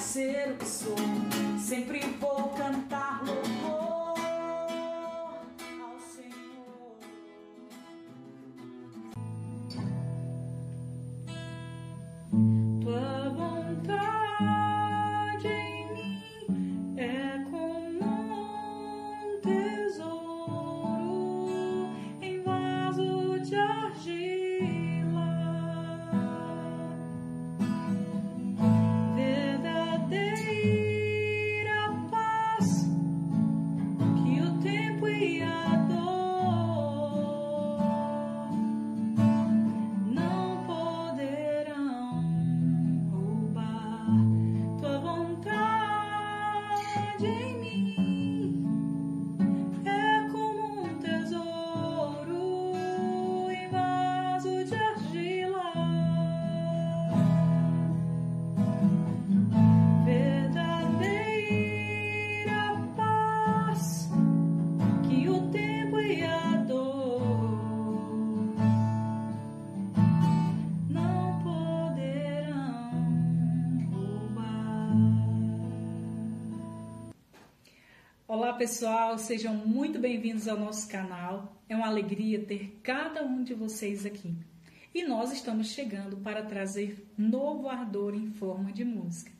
ser 0.00 0.52
o 0.52 0.56
que 0.56 0.66
sou. 0.66 0.96
Sempre 1.58 2.00
vou 2.18 2.48
cantar 2.56 3.22
louvor 3.24 4.18
ao 5.82 6.00
Senhor. 6.00 6.98
Olá 78.50 78.58
pessoal, 78.58 79.16
sejam 79.16 79.54
muito 79.54 80.00
bem-vindos 80.00 80.48
ao 80.48 80.58
nosso 80.58 80.88
canal. 80.88 81.62
É 81.68 81.76
uma 81.76 81.86
alegria 81.86 82.44
ter 82.44 82.80
cada 82.82 83.22
um 83.22 83.44
de 83.44 83.54
vocês 83.54 84.04
aqui. 84.04 84.34
E 84.92 85.04
nós 85.04 85.30
estamos 85.30 85.68
chegando 85.68 86.16
para 86.16 86.42
trazer 86.42 87.08
novo 87.16 87.68
ardor 87.68 88.12
em 88.12 88.28
forma 88.32 88.72
de 88.72 88.84
música. 88.84 89.30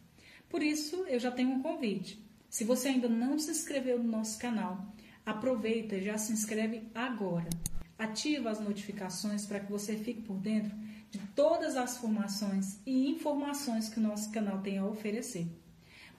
Por 0.48 0.62
isso, 0.62 1.05
eu 1.08 1.19
já 1.19 1.33
tenho 1.33 1.50
um 1.50 1.61
convite. 1.61 2.25
Se 2.48 2.62
você 2.62 2.86
ainda 2.86 3.08
não 3.08 3.36
se 3.36 3.50
inscreveu 3.50 3.98
no 3.98 4.08
nosso 4.08 4.39
canal, 4.39 4.94
aproveita 5.27 5.97
e 5.97 6.05
já 6.05 6.17
se 6.17 6.33
inscreve 6.33 6.84
agora. 6.95 7.50
Ativa 7.98 8.48
as 8.48 8.61
notificações 8.61 9.45
para 9.45 9.58
que 9.58 9.72
você 9.72 9.97
fique 9.97 10.22
por 10.22 10.36
dentro 10.36 10.72
de 11.11 11.19
todas 11.34 11.77
as 11.77 11.97
formações 11.97 12.78
e 12.86 13.11
informações 13.11 13.89
que 13.89 13.98
o 13.98 14.02
nosso 14.02 14.30
canal 14.30 14.61
tem 14.61 14.78
a 14.78 14.86
oferecer. 14.86 15.48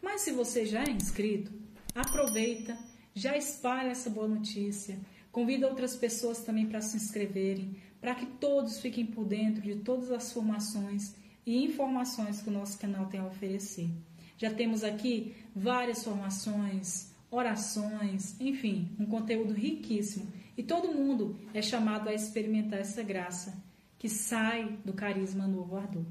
Mas 0.01 0.21
se 0.21 0.33
você 0.33 0.65
já 0.65 0.83
é 0.83 0.91
inscrito, 0.91 1.60
aproveita, 1.93 2.77
já 3.13 3.35
espalha 3.35 3.89
essa 3.89 4.09
boa 4.09 4.27
notícia, 4.27 4.99
convida 5.31 5.67
outras 5.67 5.95
pessoas 5.95 6.43
também 6.43 6.67
para 6.67 6.81
se 6.81 6.97
inscreverem, 6.97 7.75
para 7.99 8.15
que 8.15 8.25
todos 8.25 8.79
fiquem 8.79 9.05
por 9.05 9.25
dentro 9.25 9.61
de 9.61 9.75
todas 9.75 10.11
as 10.11 10.31
formações 10.31 11.15
e 11.45 11.63
informações 11.63 12.41
que 12.41 12.49
o 12.49 12.53
nosso 12.53 12.77
canal 12.79 13.07
tem 13.07 13.19
a 13.19 13.27
oferecer. 13.27 13.89
Já 14.37 14.51
temos 14.51 14.83
aqui 14.83 15.35
várias 15.55 16.03
formações, 16.03 17.13
orações, 17.29 18.39
enfim, 18.39 18.89
um 18.99 19.05
conteúdo 19.05 19.53
riquíssimo 19.53 20.27
e 20.57 20.63
todo 20.63 20.93
mundo 20.93 21.39
é 21.53 21.61
chamado 21.61 22.09
a 22.09 22.13
experimentar 22.13 22.79
essa 22.79 23.03
graça 23.03 23.63
que 23.97 24.09
sai 24.09 24.79
do 24.83 24.93
carisma 24.93 25.47
novo 25.47 25.75
ardor. 25.75 26.05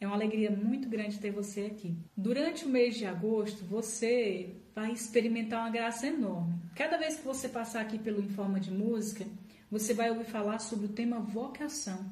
É 0.00 0.06
uma 0.06 0.16
alegria 0.16 0.50
muito 0.50 0.88
grande 0.88 1.18
ter 1.18 1.30
você 1.30 1.62
aqui. 1.62 1.96
Durante 2.16 2.64
o 2.64 2.68
mês 2.68 2.96
de 2.96 3.04
agosto, 3.04 3.64
você 3.64 4.56
vai 4.78 4.92
experimentar 4.92 5.58
uma 5.58 5.70
graça 5.70 6.06
enorme. 6.06 6.54
Cada 6.76 6.96
vez 6.96 7.16
que 7.16 7.24
você 7.24 7.48
passar 7.48 7.80
aqui 7.80 7.98
pelo 7.98 8.22
Informa 8.22 8.60
de 8.60 8.70
Música, 8.70 9.26
você 9.68 9.92
vai 9.92 10.08
ouvir 10.08 10.26
falar 10.26 10.60
sobre 10.60 10.86
o 10.86 10.90
tema 10.90 11.18
vocação. 11.18 12.08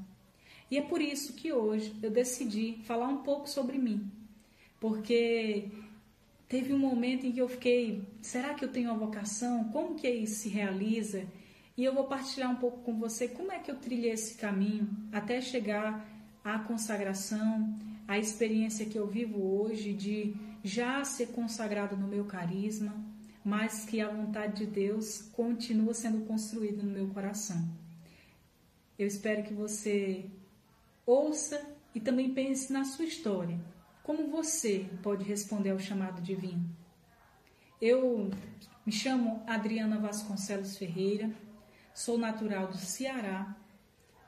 E 0.69 0.77
é 0.77 0.83
por 0.83 1.01
isso 1.01 1.35
que 1.35 1.53
hoje 1.53 1.95
eu 2.03 2.11
decidi 2.11 2.81
falar 2.83 3.07
um 3.07 3.19
pouco 3.19 3.49
sobre 3.49 3.79
mim. 3.79 4.11
Porque 4.81 5.69
teve 6.49 6.73
um 6.73 6.79
momento 6.79 7.25
em 7.25 7.31
que 7.31 7.39
eu 7.39 7.49
fiquei, 7.49 8.03
será 8.21 8.53
que 8.55 8.65
eu 8.65 8.73
tenho 8.73 8.91
uma 8.91 8.99
vocação? 8.99 9.71
Como 9.71 9.95
que 9.95 10.11
isso 10.11 10.41
se 10.43 10.49
realiza? 10.49 11.25
E 11.77 11.85
eu 11.85 11.95
vou 11.95 12.09
partilhar 12.09 12.51
um 12.51 12.57
pouco 12.57 12.79
com 12.79 12.99
você 12.99 13.29
como 13.29 13.53
é 13.53 13.61
que 13.61 13.71
eu 13.71 13.77
trilhei 13.77 14.11
esse 14.11 14.35
caminho 14.35 14.89
até 15.13 15.41
chegar 15.41 16.05
à 16.43 16.59
consagração, 16.59 17.79
à 18.09 18.19
experiência 18.19 18.87
que 18.87 18.99
eu 18.99 19.07
vivo 19.07 19.41
hoje 19.41 19.93
de 19.93 20.35
já 20.67 21.05
ser 21.05 21.29
consagrado 21.29 21.97
no 21.97 22.09
meu 22.09 22.25
carisma, 22.25 22.93
mas 23.45 23.85
que 23.85 24.01
a 24.01 24.09
vontade 24.09 24.65
de 24.65 24.67
Deus 24.67 25.23
continua 25.33 25.95
sendo 25.95 26.27
construída 26.27 26.83
no 26.83 26.91
meu 26.91 27.07
coração. 27.11 27.69
Eu 28.99 29.07
espero 29.07 29.45
que 29.45 29.55
você 29.55 30.29
ouça 31.07 31.65
e 31.95 32.01
também 32.01 32.35
pense 32.35 32.73
na 32.73 32.85
sua 32.85 33.05
história. 33.05 33.61
Como 34.03 34.29
você 34.29 34.91
pode 35.05 35.23
responder 35.23 35.71
ao 35.71 35.79
chamado 35.79 36.21
divino? 36.21 36.69
Eu 37.81 38.29
me 38.85 38.91
chamo 38.91 39.45
Adriana 39.47 40.01
Vasconcelos 40.01 40.77
Ferreira, 40.77 41.31
sou 41.95 42.19
natural 42.19 42.67
do 42.67 42.77
Ceará, 42.77 43.57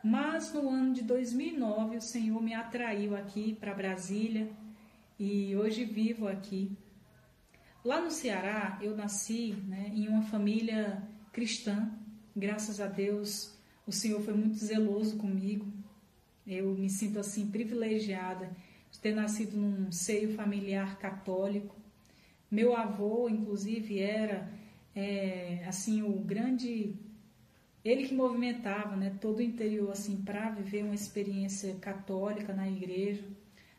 mas 0.04 0.52
no 0.52 0.68
ano 0.68 0.94
de 0.94 1.02
2009 1.02 1.96
o 1.96 2.00
Senhor 2.00 2.40
me 2.40 2.54
atraiu 2.54 3.16
aqui 3.16 3.56
para 3.56 3.74
Brasília 3.74 4.48
e 5.18 5.56
hoje 5.56 5.84
vivo 5.84 6.28
aqui. 6.28 6.76
Lá 7.84 8.00
no 8.00 8.10
Ceará 8.10 8.78
eu 8.82 8.96
nasci 8.96 9.54
né, 9.66 9.90
em 9.94 10.08
uma 10.08 10.22
família 10.22 11.02
cristã, 11.32 11.90
graças 12.34 12.80
a 12.80 12.86
Deus 12.86 13.58
o 13.88 13.92
Senhor 13.92 14.20
foi 14.20 14.34
muito 14.34 14.58
zeloso 14.58 15.16
comigo. 15.16 15.66
Eu 16.46 16.74
me 16.74 16.90
sinto 16.90 17.18
assim 17.18 17.50
privilegiada 17.50 18.54
de 18.90 18.98
ter 18.98 19.14
nascido 19.14 19.56
num 19.56 19.90
seio 19.90 20.34
familiar 20.34 20.98
católico. 20.98 21.74
Meu 22.50 22.76
avô, 22.76 23.30
inclusive, 23.30 23.98
era 23.98 24.52
é, 24.94 25.64
assim 25.66 26.02
o 26.02 26.12
grande 26.20 26.94
ele 27.82 28.06
que 28.06 28.14
movimentava 28.14 28.94
né, 28.94 29.16
todo 29.18 29.38
o 29.38 29.42
interior 29.42 29.90
assim 29.90 30.16
para 30.16 30.50
viver 30.50 30.82
uma 30.84 30.94
experiência 30.94 31.74
católica 31.76 32.52
na 32.52 32.68
igreja. 32.68 33.24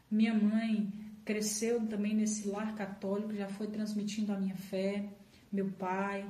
Minha 0.09 0.33
mãe 0.33 0.91
cresceu 1.29 1.85
também 1.85 2.15
nesse 2.15 2.47
lar 2.47 2.73
católico, 2.73 3.35
já 3.35 3.47
foi 3.47 3.67
transmitindo 3.67 4.33
a 4.33 4.39
minha 4.39 4.55
fé, 4.55 5.05
meu 5.51 5.69
pai. 5.69 6.27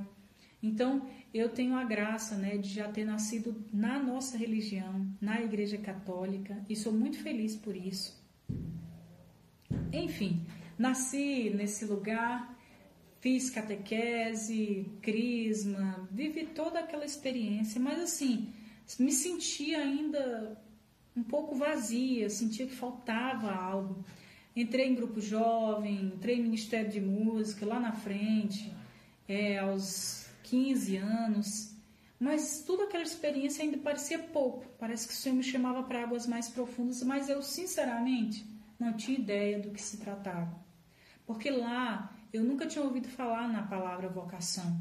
Então, 0.61 1.07
eu 1.33 1.47
tenho 1.47 1.73
a 1.75 1.85
graça 1.85 2.35
né, 2.35 2.57
de 2.57 2.67
já 2.67 2.91
ter 2.91 3.05
nascido 3.05 3.63
na 3.71 3.97
nossa 3.97 4.38
religião, 4.38 5.07
na 5.21 5.39
Igreja 5.41 5.77
Católica, 5.77 6.61
e 6.67 6.75
sou 6.75 6.91
muito 6.91 7.17
feliz 7.17 7.55
por 7.55 7.77
isso. 7.77 8.21
Enfim, 9.93 10.45
nasci 10.77 11.49
nesse 11.49 11.85
lugar, 11.85 12.59
fiz 13.21 13.49
catequese, 13.49 14.85
crisma, 15.01 16.09
vivi 16.11 16.45
toda 16.47 16.81
aquela 16.81 17.05
experiência, 17.05 17.79
mas 17.79 18.01
assim, 18.01 18.51
me 19.00 19.13
sentia 19.13 19.79
ainda 19.79 20.62
um 21.15 21.24
pouco 21.24 21.56
vazia, 21.56 22.29
sentia 22.29 22.68
que 22.68 22.75
faltava 22.75 23.50
algo. 23.50 24.03
Entrei 24.59 24.88
em 24.89 24.94
grupo 24.94 25.21
jovem, 25.21 26.01
entrei 26.13 26.35
em 26.35 26.44
Ministério 26.44 26.91
de 26.91 27.00
Música 27.00 27.65
lá 27.65 27.79
na 27.79 27.94
frente, 27.94 28.69
é, 29.25 29.57
aos 29.59 30.27
15 30.44 30.97
anos, 30.97 31.73
mas 32.19 32.61
toda 32.67 32.83
aquela 32.83 33.03
experiência 33.03 33.63
ainda 33.63 33.77
parecia 33.77 34.19
pouco. 34.19 34.65
Parece 34.77 35.07
que 35.07 35.13
o 35.13 35.15
Senhor 35.15 35.35
me 35.35 35.44
chamava 35.44 35.81
para 35.83 36.03
águas 36.03 36.27
mais 36.27 36.50
profundas, 36.50 37.01
mas 37.03 37.29
eu, 37.29 37.41
sinceramente, 37.41 38.45
não 38.77 38.91
tinha 38.91 39.17
ideia 39.17 39.61
do 39.61 39.71
que 39.71 39.81
se 39.81 39.95
tratava. 39.95 40.53
Porque 41.25 41.50
lá 41.50 42.13
eu 42.33 42.44
nunca 42.44 42.67
tinha 42.67 42.83
ouvido 42.83 43.07
falar 43.07 43.47
na 43.47 43.63
palavra 43.63 44.09
vocação. 44.09 44.77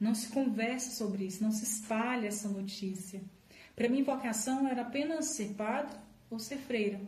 Não 0.00 0.16
se 0.16 0.30
conversa 0.30 0.90
sobre 0.90 1.26
isso, 1.26 1.44
não 1.44 1.52
se 1.52 1.62
espalha 1.62 2.26
essa 2.26 2.48
notícia. 2.48 3.22
Para 3.76 3.88
mim, 3.88 4.02
vocação 4.02 4.66
era 4.66 4.82
apenas 4.82 5.26
ser 5.26 5.54
padre 5.54 5.96
ou 6.28 6.40
ser 6.40 6.56
freira. 6.56 7.00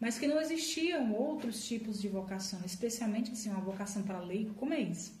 Mas 0.00 0.18
que 0.18 0.26
não 0.26 0.40
existiam 0.40 1.14
outros 1.14 1.66
tipos 1.66 2.00
de 2.00 2.08
vocação, 2.08 2.60
especialmente 2.64 3.32
assim, 3.32 3.50
uma 3.50 3.60
vocação 3.60 4.02
para 4.02 4.20
leigo, 4.20 4.54
como 4.54 4.74
é 4.74 4.80
isso? 4.80 5.18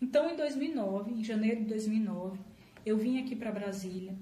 Então, 0.00 0.30
em 0.30 0.36
2009, 0.36 1.12
em 1.12 1.24
janeiro 1.24 1.62
de 1.62 1.66
2009, 1.66 2.38
eu 2.84 2.96
vim 2.96 3.20
aqui 3.20 3.34
para 3.34 3.50
Brasília. 3.50 4.16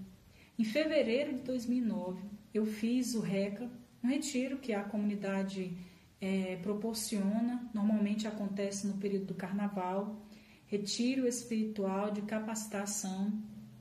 Em 0.58 0.64
fevereiro 0.64 1.34
de 1.34 1.42
2009, 1.42 2.22
eu 2.54 2.64
fiz 2.64 3.14
o 3.14 3.20
RECA, 3.20 3.70
um 4.02 4.08
retiro 4.08 4.58
que 4.58 4.72
a 4.72 4.84
comunidade 4.84 5.76
é, 6.20 6.56
proporciona, 6.62 7.68
normalmente 7.74 8.26
acontece 8.26 8.86
no 8.86 8.94
período 8.94 9.26
do 9.26 9.34
carnaval, 9.34 10.24
retiro 10.66 11.26
espiritual 11.26 12.10
de 12.10 12.22
capacitação 12.22 13.32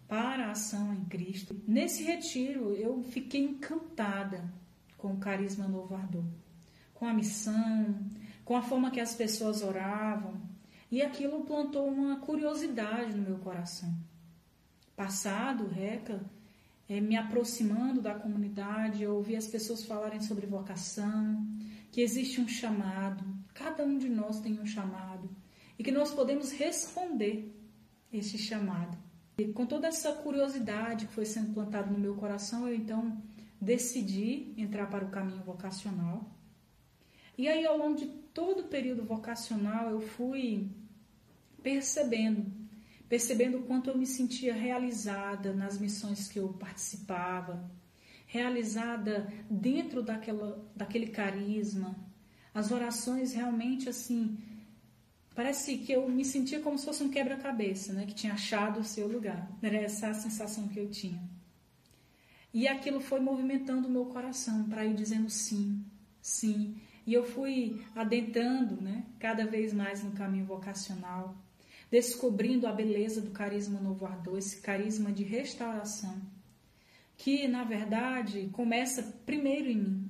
para 0.07 0.47
a 0.47 0.51
ação 0.51 0.93
em 0.93 1.05
Cristo. 1.05 1.55
Nesse 1.67 2.03
retiro 2.03 2.73
eu 2.73 3.01
fiquei 3.03 3.41
encantada 3.41 4.53
com 4.97 5.13
o 5.13 5.18
carisma 5.18 5.68
Novo 5.68 5.95
Ardor, 5.95 6.24
com 6.94 7.06
a 7.06 7.13
missão, 7.13 7.95
com 8.44 8.56
a 8.56 8.62
forma 8.62 8.92
que 8.92 9.00
as 9.00 9.15
pessoas 9.15 9.62
oravam, 9.62 10.42
e 10.92 11.01
aquilo 11.01 11.44
plantou 11.44 11.88
uma 11.88 12.18
curiosidade 12.19 13.15
no 13.15 13.24
meu 13.24 13.38
coração. 13.39 13.94
Passado, 14.95 15.68
Reca, 15.68 16.21
é, 16.88 17.01
me 17.01 17.18
aproximando 17.18 18.01
da 18.01 18.13
comunidade, 18.13 19.03
eu 19.03 19.15
ouvi 19.15 19.36
as 19.36 19.47
pessoas 19.47 19.83
falarem 19.83 20.21
sobre 20.21 20.45
vocação, 20.45 21.45
que 21.92 22.01
existe 22.01 22.39
um 22.39 22.47
chamado, 22.47 23.25
cada 23.53 23.83
um 23.83 23.97
de 23.97 24.07
nós 24.09 24.39
tem 24.39 24.59
um 24.59 24.65
chamado, 24.65 25.30
e 25.77 25.83
que 25.83 25.92
nós 25.92 26.13
podemos 26.13 26.51
responder 26.51 27.53
esse 28.13 28.38
chamado. 28.38 28.97
E 29.38 29.45
com 29.47 29.65
toda 29.65 29.88
essa 29.88 30.13
curiosidade 30.13 31.07
que 31.07 31.13
foi 31.13 31.25
sendo 31.25 31.53
plantada 31.53 31.92
no 31.92 32.00
meu 32.00 32.15
coração, 32.15 32.68
eu 32.68 32.75
então 32.75 33.21
decidi 33.65 34.53
entrar 34.57 34.89
para 34.89 35.03
o 35.03 35.09
caminho 35.09 35.44
vocacional. 35.44 36.31
E 37.38 37.47
aí, 37.47 37.65
ao 37.65 37.77
longo 37.77 37.97
de 37.97 38.06
todo 38.33 38.62
o 38.62 38.67
período 38.67 39.03
vocacional, 39.03 39.89
eu 39.89 40.00
fui 40.00 40.69
percebendo, 41.62 42.45
percebendo 43.09 43.57
o 43.57 43.63
quanto 43.63 43.89
eu 43.89 43.97
me 43.97 44.06
sentia 44.06 44.53
realizada 44.53 45.51
nas 45.51 45.79
missões 45.79 46.27
que 46.27 46.39
eu 46.39 46.50
participava, 46.53 47.69
realizada 48.27 49.27
dentro 49.50 50.01
daquela, 50.01 50.63
daquele 50.75 51.07
carisma, 51.07 51.95
as 52.53 52.71
orações 52.71 53.33
realmente 53.33 53.89
assim 53.89 54.38
Parece 55.35 55.79
que 55.79 55.91
eu 55.91 56.07
me 56.09 56.23
sentia 56.23 56.61
como 56.61 56.77
se 56.77 56.85
fosse 56.85 57.03
um 57.03 57.09
quebra-cabeça, 57.09 57.91
né? 57.91 58.06
Que 58.06 58.15
tinha 58.15 58.33
achado 58.33 58.79
o 58.79 58.85
seu 58.85 59.06
lugar. 59.06 59.51
Era 59.61 59.75
essa 59.75 60.07
a 60.07 60.13
sensação 60.13 60.69
que 60.69 60.79
eu 60.79 60.89
tinha. 60.89 61.21
E 62.56 62.69
aquilo 62.69 63.02
foi 63.02 63.19
movimentando 63.19 63.90
o 63.90 63.92
meu 63.92 64.06
coração 64.06 64.63
para 64.69 64.86
ir 64.86 64.94
dizendo 64.94 65.30
sim, 65.30 65.84
sim. 66.22 66.78
E 67.06 67.13
eu 67.13 67.25
fui 67.25 67.86
adentrando, 67.94 68.81
né? 68.81 69.04
Cada 69.19 69.46
vez 69.46 69.74
mais 69.74 70.02
no 70.02 70.12
caminho 70.12 70.46
vocacional, 70.46 71.36
descobrindo 71.92 72.66
a 72.66 72.72
beleza 72.72 73.22
do 73.22 73.31
carisma 73.31 73.81
novo 73.81 74.06
ardor, 74.06 74.38
esse 74.38 74.62
carisma 74.62 75.12
de 75.12 75.22
restauração, 75.22 76.16
que 77.18 77.46
na 77.46 77.66
verdade 77.66 78.50
começa 78.54 79.04
primeiro 79.25 79.69
em 79.69 79.78
mim. 79.78 80.10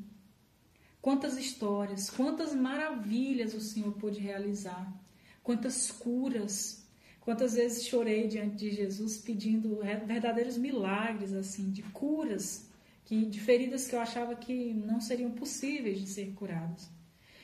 Quantas 1.01 1.39
histórias, 1.39 2.11
quantas 2.11 2.53
maravilhas 2.53 3.55
o 3.55 3.59
Senhor 3.59 3.93
pôde 3.93 4.19
realizar 4.19 4.93
quantas 5.41 5.89
curas, 5.89 6.84
quantas 7.25 7.55
vezes 7.55 7.87
chorei 7.87 8.27
diante 8.27 8.55
de 8.55 8.71
Jesus 8.71 9.17
pedindo 9.17 9.79
verdadeiros 10.05 10.57
milagres 10.57 11.33
assim, 11.33 11.71
de 11.71 11.81
curas, 11.81 12.69
que 13.03 13.25
de 13.25 13.41
feridas 13.41 13.87
que 13.87 13.95
eu 13.95 13.99
achava 13.99 14.35
que 14.35 14.73
não 14.73 15.01
seriam 15.01 15.31
possíveis 15.31 15.99
de 15.99 16.07
ser 16.07 16.31
curadas. 16.33 16.87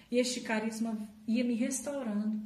E 0.09 0.19
este 0.19 0.41
carisma 0.41 1.09
ia 1.27 1.43
me 1.43 1.55
restaurando. 1.55 2.39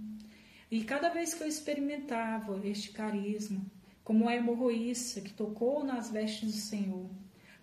E 0.71 0.83
cada 0.83 1.09
vez 1.09 1.33
que 1.33 1.43
eu 1.43 1.47
experimentava 1.47 2.65
este 2.65 2.91
carisma, 2.91 3.65
como 4.01 4.29
a 4.29 4.35
hemorroíça 4.35 5.19
que 5.19 5.33
tocou 5.33 5.83
nas 5.83 6.09
vestes 6.09 6.51
do 6.51 6.57
Senhor, 6.57 7.09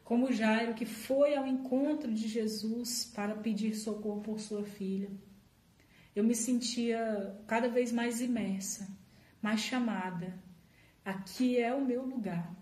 como 0.04 0.32
Jairo 0.32 0.74
que 0.74 0.84
foi 0.84 1.34
ao 1.34 1.46
encontro 1.46 2.12
de 2.12 2.28
Jesus 2.28 3.10
para 3.14 3.36
pedir 3.36 3.74
socorro 3.74 4.20
por 4.20 4.38
sua 4.38 4.64
filha, 4.64 5.10
eu 6.14 6.22
me 6.22 6.34
sentia 6.34 7.40
cada 7.46 7.68
vez 7.68 7.90
mais 7.90 8.20
imersa, 8.20 8.86
mais 9.42 9.60
chamada. 9.60 10.40
Aqui 11.04 11.58
é 11.58 11.74
o 11.74 11.84
meu 11.84 12.06
lugar. 12.06 12.54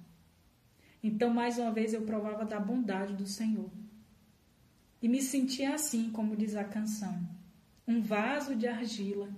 Então, 1.03 1.31
mais 1.31 1.59
uma 1.59 1.71
vez, 1.71 1.93
eu 1.93 2.03
provava 2.03 2.45
da 2.45 2.59
bondade 2.59 3.15
do 3.15 3.27
Senhor. 3.27 3.71
E 5.03 5.09
me 5.09 5.23
sentia 5.23 5.75
assim, 5.75 6.11
como 6.11 6.37
diz 6.37 6.57
a 6.57 6.65
canção, 6.65 7.29
um 7.87 8.03
vaso 8.03 8.55
de 8.55 8.67
argila, 8.67 9.31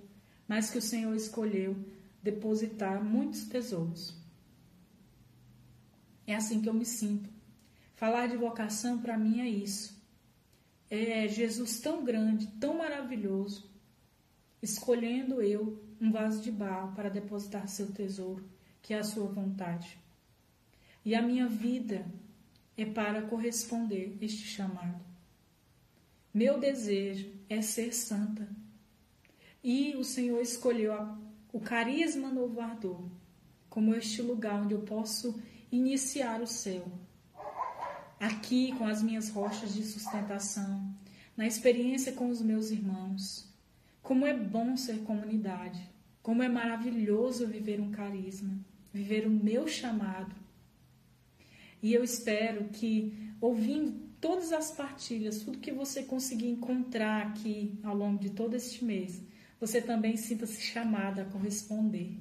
mas 0.47 0.71
que 0.71 0.79
o 0.79 0.83
Senhor 0.83 1.15
escolheu 1.15 1.77
depositar 2.23 3.03
muitos 3.03 3.45
tesouros. 3.45 4.17
É 6.27 6.35
assim 6.35 6.61
que 6.61 6.69
eu 6.69 6.75
me 6.75 6.85
sinto. 6.85 7.29
Falar 7.95 8.27
de 8.27 8.37
vocação 8.37 9.01
para 9.01 9.17
mim 9.17 9.41
é 9.41 9.49
isso. 9.49 10.01
É 10.91 11.27
Jesus 11.29 11.81
tão 11.81 12.05
grande, 12.05 12.47
tão 12.59 12.79
maravilhoso, 12.79 13.72
escolhendo 14.63 15.43
eu 15.43 15.83
um 16.01 16.13
vaso 16.13 16.41
de 16.41 16.51
barro 16.51 16.95
para 16.95 17.11
depositar 17.11 17.69
seu 17.69 17.93
tesouro, 17.93 18.49
que 18.81 18.95
é 18.95 18.99
a 18.99 19.05
sua 19.05 19.27
vontade. 19.27 19.99
E 21.05 21.15
a 21.15 21.21
minha 21.21 21.49
vida 21.49 22.07
é 22.77 22.85
para 22.85 23.23
corresponder 23.23 24.17
este 24.21 24.47
chamado. 24.47 25.05
Meu 26.33 26.59
desejo 26.59 27.31
é 27.49 27.61
ser 27.61 27.93
santa. 27.93 28.49
E 29.63 29.95
o 29.97 30.05
Senhor 30.05 30.41
escolheu 30.41 30.93
a, 30.93 31.19
o 31.53 31.61
carisma 31.61 32.31
novo 32.31 32.61
ardor 32.61 33.05
como 33.69 33.95
este 33.95 34.21
lugar 34.21 34.63
onde 34.63 34.75
eu 34.75 34.83
posso 34.83 35.41
iniciar 35.71 36.43
o 36.43 36.47
céu. 36.47 36.87
Aqui, 38.21 38.73
com 38.77 38.85
as 38.85 39.03
minhas 39.03 39.31
rochas 39.31 39.75
de 39.75 39.83
sustentação, 39.83 40.95
na 41.37 41.47
experiência 41.47 42.13
com 42.13 42.29
os 42.29 42.43
meus 42.43 42.71
irmãos, 42.71 43.52
como 44.03 44.27
é 44.27 44.37
bom 44.37 44.77
ser 44.77 44.99
comunidade. 45.05 45.81
Como 46.23 46.43
é 46.43 46.49
maravilhoso 46.49 47.47
viver 47.47 47.81
um 47.81 47.91
carisma, 47.91 48.59
viver 48.93 49.27
o 49.27 49.31
meu 49.31 49.67
chamado. 49.67 50.35
E 51.83 51.93
eu 51.93 52.05
espero 52.05 52.69
que, 52.69 53.13
ouvindo 53.41 53.93
todas 54.21 54.53
as 54.53 54.71
partilhas, 54.71 55.41
tudo 55.41 55.59
que 55.59 55.73
você 55.73 56.05
conseguir 56.05 56.49
encontrar 56.49 57.27
aqui 57.27 57.77
ao 57.83 57.97
longo 57.97 58.21
de 58.21 58.31
todo 58.31 58.55
este 58.55 58.85
mês, 58.85 59.21
você 59.59 59.83
também 59.83 60.17
sinta-se 60.17 60.61
chamada 60.61 61.23
a 61.23 61.25
corresponder, 61.25 62.19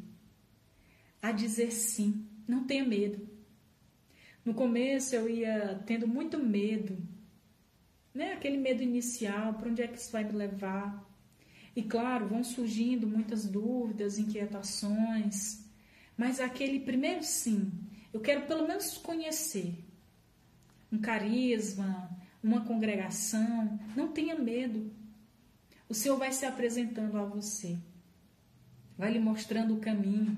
a 1.22 1.32
dizer 1.32 1.72
sim. 1.72 2.28
Não 2.48 2.66
tenha 2.66 2.84
medo. 2.84 3.30
No 4.44 4.56
começo 4.56 5.16
eu 5.16 5.30
ia 5.30 5.82
tendo 5.86 6.08
muito 6.08 6.40
medo, 6.40 6.98
né? 8.14 8.34
Aquele 8.34 8.58
medo 8.58 8.82
inicial, 8.82 9.54
para 9.54 9.70
onde 9.70 9.84
é 9.84 9.88
que 9.88 10.00
isso 10.00 10.12
vai 10.12 10.24
me 10.24 10.32
levar? 10.32 11.08
E 11.76 11.82
claro, 11.82 12.28
vão 12.28 12.44
surgindo 12.44 13.08
muitas 13.08 13.46
dúvidas, 13.46 14.20
inquietações, 14.20 15.64
mas 16.18 16.40
aquele 16.40 16.80
primeiro 16.80 17.24
sim, 17.24 17.72
eu 18.14 18.20
quero 18.20 18.46
pelo 18.46 18.68
menos 18.68 18.98
conhecer 18.98 19.74
um 20.92 20.98
carisma, 20.98 22.10
uma 22.44 22.66
congregação, 22.66 23.80
não 23.96 24.10
tenha 24.10 24.36
medo. 24.36 24.92
O 25.88 25.94
Senhor 25.94 26.18
vai 26.18 26.34
se 26.34 26.46
apresentando 26.46 27.18
a 27.18 27.24
você, 27.24 27.78
vai 28.98 29.14
lhe 29.14 29.20
mostrando 29.20 29.76
o 29.76 29.80
caminho. 29.80 30.36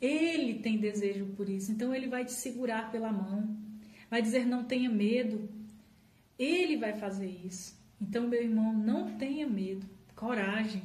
Ele 0.00 0.54
tem 0.54 0.78
desejo 0.78 1.26
por 1.36 1.48
isso, 1.48 1.70
então 1.70 1.94
ele 1.94 2.08
vai 2.08 2.24
te 2.24 2.32
segurar 2.32 2.90
pela 2.90 3.12
mão, 3.12 3.56
vai 4.08 4.20
dizer 4.20 4.44
não 4.46 4.64
tenha 4.64 4.90
medo. 4.90 5.48
Ele 6.36 6.76
vai 6.76 6.98
fazer 6.98 7.28
isso. 7.28 7.78
Então, 8.00 8.26
meu 8.26 8.42
irmão, 8.42 8.72
não 8.72 9.14
tenha 9.18 9.46
medo 9.46 9.86
coragem. 10.20 10.82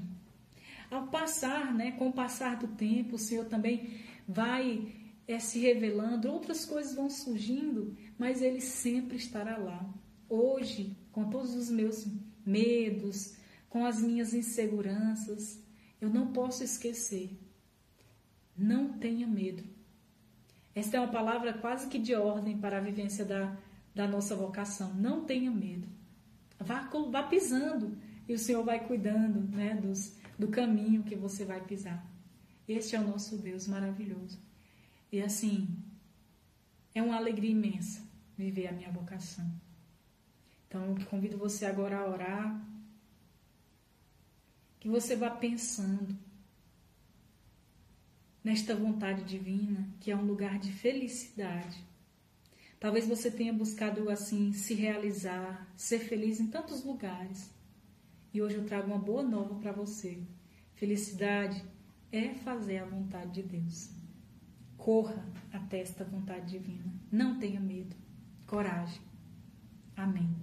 Ao 0.89 1.07
passar, 1.07 1.73
né, 1.73 1.91
com 1.91 2.07
o 2.07 2.13
passar 2.13 2.55
do 2.57 2.69
tempo, 2.69 3.15
o 3.15 3.19
Senhor 3.19 3.45
também 3.45 3.99
vai 4.25 4.93
é, 5.27 5.37
se 5.39 5.59
revelando, 5.59 6.31
outras 6.31 6.65
coisas 6.65 6.95
vão 6.95 7.09
surgindo, 7.09 7.95
mas 8.17 8.41
Ele 8.41 8.61
sempre 8.61 9.17
estará 9.17 9.57
lá. 9.57 9.93
Hoje, 10.29 10.95
com 11.11 11.29
todos 11.29 11.53
os 11.53 11.69
meus 11.69 12.07
medos, 12.45 13.35
com 13.69 13.85
as 13.85 14.01
minhas 14.01 14.33
inseguranças, 14.33 15.61
eu 15.99 16.09
não 16.09 16.31
posso 16.31 16.63
esquecer. 16.63 17.37
Não 18.57 18.93
tenha 18.93 19.27
medo. 19.27 19.63
Esta 20.73 20.97
é 20.97 20.99
uma 20.99 21.11
palavra 21.11 21.53
quase 21.53 21.87
que 21.87 21.99
de 21.99 22.15
ordem 22.15 22.57
para 22.57 22.77
a 22.77 22.81
vivência 22.81 23.25
da, 23.25 23.57
da 23.93 24.07
nossa 24.07 24.35
vocação. 24.35 24.93
Não 24.93 25.25
tenha 25.25 25.51
medo. 25.51 25.87
Vá, 26.59 26.89
vá 27.11 27.23
pisando, 27.23 27.97
e 28.27 28.33
o 28.33 28.39
Senhor 28.39 28.63
vai 28.63 28.85
cuidando 28.85 29.39
né, 29.55 29.75
dos, 29.75 30.15
do 30.37 30.47
caminho 30.47 31.03
que 31.03 31.15
você 31.15 31.45
vai 31.45 31.63
pisar. 31.63 32.05
Este 32.67 32.95
é 32.95 32.99
o 32.99 33.07
nosso 33.07 33.37
Deus 33.37 33.67
maravilhoso. 33.67 34.39
E 35.11 35.21
assim, 35.21 35.67
é 36.93 37.01
uma 37.01 37.15
alegria 37.15 37.51
imensa 37.51 38.01
viver 38.37 38.67
a 38.67 38.71
minha 38.71 38.91
vocação. 38.91 39.49
Então, 40.67 40.85
eu 40.85 41.05
convido 41.05 41.37
você 41.37 41.65
agora 41.65 41.99
a 41.99 42.07
orar, 42.07 42.65
que 44.79 44.89
você 44.89 45.15
vá 45.15 45.29
pensando 45.29 46.17
nesta 48.43 48.75
vontade 48.75 49.23
divina, 49.23 49.87
que 49.99 50.11
é 50.11 50.15
um 50.15 50.25
lugar 50.25 50.59
de 50.59 50.71
felicidade. 50.71 51.83
Talvez 52.79 53.07
você 53.07 53.31
tenha 53.31 53.53
buscado 53.53 54.09
assim 54.09 54.53
se 54.53 54.73
realizar, 54.73 55.67
ser 55.77 55.99
feliz 55.99 56.39
em 56.39 56.47
tantos 56.47 56.83
lugares 56.83 57.54
E 58.35 58.41
hoje 58.41 58.57
eu 58.57 58.65
trago 58.65 58.87
uma 58.87 58.99
boa 58.99 59.23
nova 59.23 59.55
para 59.55 59.71
você. 59.71 60.21
Felicidade 60.73 61.63
é 62.11 62.33
fazer 62.33 62.79
a 62.79 62.85
vontade 62.85 63.41
de 63.41 63.43
Deus. 63.43 63.91
Corra 64.75 65.25
até 65.53 65.79
esta 65.79 66.03
vontade 66.03 66.51
divina. 66.51 66.83
Não 67.09 67.39
tenha 67.39 67.61
medo. 67.61 67.95
Coragem. 68.45 69.01
Amém. 69.95 70.35